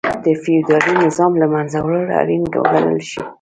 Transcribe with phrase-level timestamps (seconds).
[0.25, 3.21] د فیوډالي نظام له منځه وړل اړین وګڼل شو.